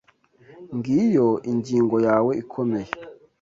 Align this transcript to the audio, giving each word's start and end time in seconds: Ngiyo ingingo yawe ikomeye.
Ngiyo 0.77 1.27
ingingo 1.51 1.95
yawe 2.07 2.31
ikomeye. 2.43 2.91